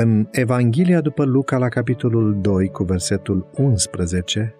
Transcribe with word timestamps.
În 0.00 0.28
Evanghelia 0.30 1.00
după 1.00 1.24
Luca, 1.24 1.58
la 1.58 1.68
capitolul 1.68 2.38
2, 2.40 2.68
cu 2.68 2.84
versetul 2.84 3.46
11, 3.54 4.54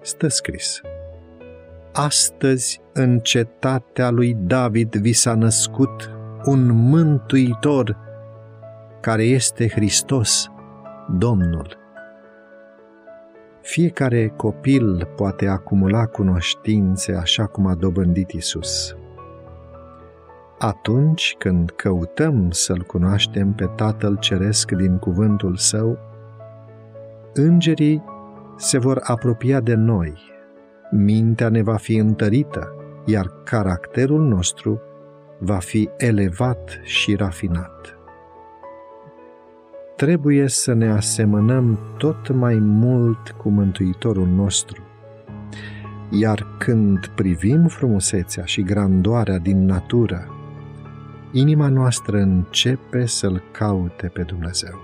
stă 0.00 0.28
scris 0.28 0.80
Astăzi 1.92 2.80
în 2.92 3.18
cetatea 3.18 4.10
lui 4.10 4.34
David 4.34 4.94
vi 4.94 5.12
s-a 5.12 5.34
născut 5.34 6.10
un 6.44 6.66
mântuitor 6.66 7.96
care 9.00 9.22
este 9.22 9.68
Hristos, 9.68 10.48
Domnul. 11.18 11.76
Fiecare 13.62 14.32
copil 14.36 15.08
poate 15.16 15.46
acumula 15.46 16.06
cunoștințe 16.06 17.14
așa 17.14 17.46
cum 17.46 17.66
a 17.66 17.74
dobândit 17.74 18.30
Isus. 18.30 18.96
Atunci 20.58 21.34
când 21.38 21.70
căutăm 21.70 22.50
să-L 22.50 22.82
cunoaștem 22.82 23.52
pe 23.52 23.70
Tatăl 23.76 24.16
Ceresc 24.18 24.70
din 24.70 24.98
cuvântul 24.98 25.56
Său, 25.56 25.98
îngerii 27.34 28.02
se 28.56 28.78
vor 28.78 29.00
apropia 29.02 29.60
de 29.60 29.74
noi, 29.74 30.14
mintea 30.90 31.48
ne 31.48 31.62
va 31.62 31.76
fi 31.76 31.96
întărită, 31.96 32.74
iar 33.04 33.26
caracterul 33.44 34.20
nostru 34.20 34.80
va 35.38 35.58
fi 35.58 35.90
elevat 35.96 36.80
și 36.82 37.14
rafinat 37.14 37.98
trebuie 39.98 40.48
să 40.48 40.72
ne 40.72 40.90
asemănăm 40.90 41.78
tot 41.96 42.34
mai 42.34 42.54
mult 42.54 43.30
cu 43.30 43.48
Mântuitorul 43.48 44.26
nostru. 44.26 44.82
Iar 46.10 46.46
când 46.58 47.06
privim 47.06 47.66
frumusețea 47.66 48.44
și 48.44 48.62
grandoarea 48.62 49.38
din 49.38 49.64
natură, 49.64 50.37
inima 51.32 51.68
noastră 51.68 52.18
începe 52.18 53.06
să-L 53.06 53.42
caute 53.52 54.06
pe 54.06 54.22
Dumnezeu. 54.22 54.80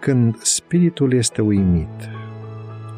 Când 0.00 0.36
spiritul 0.42 1.12
este 1.12 1.42
uimit, 1.42 2.08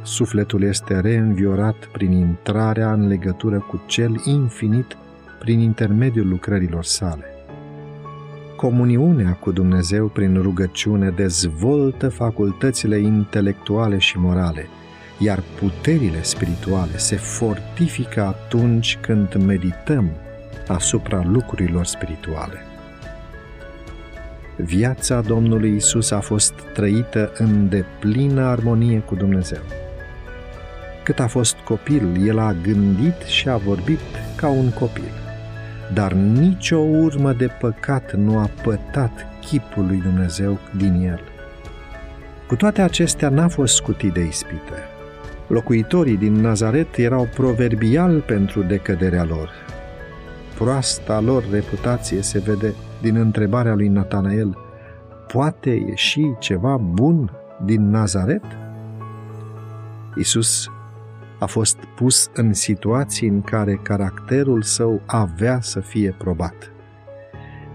sufletul 0.03 0.63
este 0.63 1.01
reînviorat 1.01 1.87
prin 1.93 2.13
intrarea 2.13 2.93
în 2.93 3.07
legătură 3.07 3.59
cu 3.69 3.83
Cel 3.87 4.21
infinit 4.25 4.97
prin 5.39 5.61
intermediul 5.61 6.29
lucrărilor 6.29 6.85
sale 6.85 7.37
comuniunea 8.57 9.33
cu 9.33 9.53
Dumnezeu 9.53 10.07
prin 10.07 10.43
rugăciune 10.43 11.11
dezvoltă 11.11 12.09
facultățile 12.09 12.99
intelectuale 12.99 13.99
și 13.99 14.19
morale, 14.19 14.67
iar 15.19 15.43
puterile 15.61 16.23
spirituale 16.23 16.97
se 16.97 17.17
fortifică 17.17 18.23
atunci 18.23 18.99
când 19.01 19.35
medităm 19.45 20.11
asupra 20.67 21.23
lucrurilor 21.27 21.85
spirituale. 21.85 22.65
Viața 24.57 25.21
Domnului 25.21 25.75
Isus 25.77 26.11
a 26.11 26.21
fost 26.21 26.53
trăită 26.73 27.33
în 27.39 27.69
deplină 27.69 28.43
armonie 28.43 28.99
cu 28.99 29.15
Dumnezeu. 29.15 29.63
Cât 31.05 31.21
a 31.21 31.27
fost 31.27 31.57
copil, 31.57 32.27
el 32.27 32.39
a 32.39 32.53
gândit 32.63 33.23
și 33.23 33.49
a 33.49 33.57
vorbit 33.57 34.01
ca 34.37 34.49
un 34.49 34.71
copil 34.71 35.25
dar 35.93 36.13
nicio 36.13 36.77
urmă 36.77 37.33
de 37.33 37.47
păcat 37.61 38.13
nu 38.13 38.39
a 38.39 38.51
pătat 38.63 39.27
chipul 39.41 39.87
lui 39.87 39.97
Dumnezeu 39.97 40.59
din 40.77 41.09
el. 41.09 41.21
Cu 42.47 42.57
toate 42.57 42.83
acestea 42.83 43.29
n-a 43.29 43.49
fost 43.49 43.75
scutit 43.75 44.13
de 44.13 44.21
ispite. 44.21 44.89
Locuitorii 45.47 46.17
din 46.17 46.33
Nazaret 46.33 46.97
erau 46.97 47.29
proverbial 47.35 48.21
pentru 48.21 48.63
decăderea 48.63 49.25
lor. 49.25 49.51
Proasta 50.59 51.21
lor 51.21 51.45
reputație 51.51 52.23
se 52.23 52.39
vede 52.39 52.75
din 53.01 53.17
întrebarea 53.17 53.75
lui 53.75 53.89
Natanael, 53.89 54.57
poate 55.33 55.71
ieși 55.71 56.21
ceva 56.39 56.77
bun 56.77 57.31
din 57.65 57.91
Nazaret? 57.91 58.45
Isus 60.15 60.71
a 61.39 61.47
fost 61.47 61.77
pus 61.97 62.31
în 62.35 62.53
situații 62.53 63.29
în 63.29 63.43
care 63.43 63.81
caracterul 63.83 64.63
său 64.63 65.03
avea 65.07 65.61
să 65.61 65.81
fie 65.81 66.15
probat. 66.19 66.73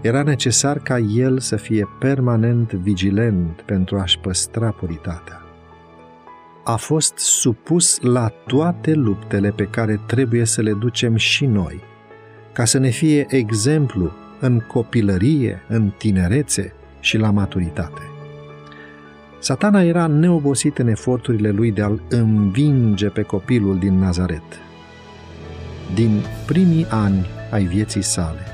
Era 0.00 0.22
necesar 0.22 0.78
ca 0.78 0.98
el 0.98 1.38
să 1.38 1.56
fie 1.56 1.88
permanent 1.98 2.72
vigilent 2.72 3.60
pentru 3.60 3.98
a-și 3.98 4.18
păstra 4.18 4.70
puritatea. 4.70 5.42
A 6.64 6.76
fost 6.76 7.16
supus 7.16 8.00
la 8.00 8.28
toate 8.46 8.92
luptele 8.92 9.50
pe 9.50 9.64
care 9.64 10.00
trebuie 10.06 10.44
să 10.44 10.62
le 10.62 10.72
ducem 10.72 11.16
și 11.16 11.46
noi, 11.46 11.90
ca 12.52 12.64
să 12.64 12.78
ne 12.78 12.88
fie 12.88 13.26
exemplu 13.28 14.12
în 14.40 14.60
copilărie, 14.60 15.62
în 15.68 15.92
tinerețe 15.98 16.72
și 17.00 17.16
la 17.16 17.30
maturitate. 17.30 18.00
Satana 19.38 19.82
era 19.82 20.06
neobosit 20.06 20.78
în 20.78 20.88
eforturile 20.88 21.50
lui 21.50 21.70
de 21.72 21.82
a-l 21.82 22.02
învinge 22.08 23.08
pe 23.08 23.22
copilul 23.22 23.78
din 23.78 23.98
Nazaret. 23.98 24.42
Din 25.94 26.20
primii 26.46 26.86
ani 26.90 27.26
ai 27.50 27.64
vieții 27.64 28.02
sale, 28.02 28.46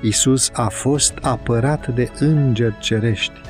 Isus 0.00 0.50
a 0.52 0.68
fost 0.68 1.18
apărat 1.22 1.94
de 1.94 2.10
îngeri 2.18 2.78
cerești, 2.78 3.40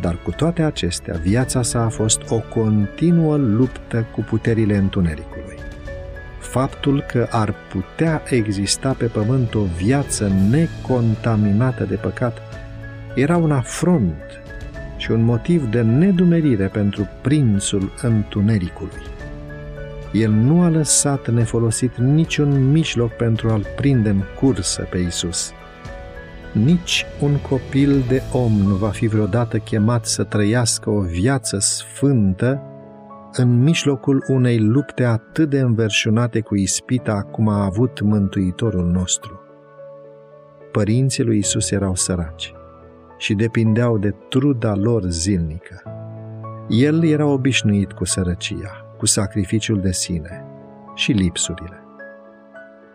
dar 0.00 0.18
cu 0.22 0.30
toate 0.30 0.62
acestea, 0.62 1.20
viața 1.22 1.62
sa 1.62 1.84
a 1.84 1.88
fost 1.88 2.20
o 2.28 2.38
continuă 2.38 3.36
luptă 3.36 4.06
cu 4.12 4.20
puterile 4.20 4.76
întunericului. 4.76 5.39
Faptul 6.50 7.04
că 7.12 7.26
ar 7.30 7.54
putea 7.68 8.22
exista 8.28 8.92
pe 8.92 9.04
pământ 9.04 9.54
o 9.54 9.62
viață 9.62 10.32
necontaminată 10.50 11.84
de 11.84 11.94
păcat 11.94 12.42
era 13.14 13.36
un 13.36 13.52
afront 13.52 14.42
și 14.96 15.10
un 15.10 15.22
motiv 15.22 15.64
de 15.70 15.82
nedumerire 15.82 16.66
pentru 16.66 17.08
prințul 17.22 17.92
întunericului. 18.02 19.02
El 20.12 20.30
nu 20.30 20.62
a 20.62 20.68
lăsat 20.68 21.30
nefolosit 21.30 21.96
niciun 21.96 22.70
mijloc 22.70 23.10
pentru 23.12 23.48
a-l 23.50 23.66
prinde 23.76 24.08
în 24.08 24.22
cursă 24.40 24.86
pe 24.90 24.98
Isus. 24.98 25.52
Nici 26.52 27.06
un 27.20 27.36
copil 27.36 28.04
de 28.08 28.22
om 28.32 28.52
nu 28.52 28.74
va 28.74 28.88
fi 28.88 29.06
vreodată 29.06 29.58
chemat 29.58 30.06
să 30.06 30.24
trăiască 30.24 30.90
o 30.90 31.00
viață 31.00 31.58
sfântă 31.58 32.69
în 33.32 33.62
mijlocul 33.62 34.24
unei 34.28 34.58
lupte 34.58 35.04
atât 35.04 35.50
de 35.50 35.60
înverșunate 35.60 36.40
cu 36.40 36.56
ispita 36.56 37.22
cum 37.22 37.48
a 37.48 37.64
avut 37.64 38.00
Mântuitorul 38.00 38.86
nostru. 38.86 39.40
Părinții 40.72 41.24
lui 41.24 41.38
Isus 41.38 41.70
erau 41.70 41.94
săraci 41.94 42.54
și 43.18 43.34
depindeau 43.34 43.98
de 43.98 44.14
truda 44.28 44.74
lor 44.74 45.02
zilnică. 45.02 45.82
El 46.68 47.04
era 47.04 47.26
obișnuit 47.26 47.92
cu 47.92 48.04
sărăcia, 48.04 48.94
cu 48.98 49.06
sacrificiul 49.06 49.80
de 49.80 49.92
sine 49.92 50.44
și 50.94 51.12
lipsurile. 51.12 51.84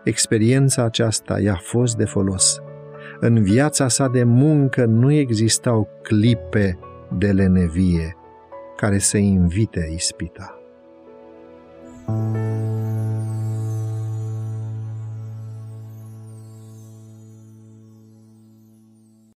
Experiența 0.04 0.82
aceasta 0.82 1.40
i-a 1.40 1.58
fost 1.62 1.96
de 1.96 2.04
folos. 2.04 2.60
În 3.20 3.42
viața 3.42 3.88
sa 3.88 4.08
de 4.08 4.24
muncă 4.24 4.84
nu 4.84 5.12
existau 5.12 5.88
clipe 6.02 6.78
de 7.18 7.32
lenevie 7.32 8.16
care 8.76 8.98
să 8.98 9.16
invite 9.16 9.90
ispita. 9.94 10.36
thank 10.36 10.50
you 10.50 10.55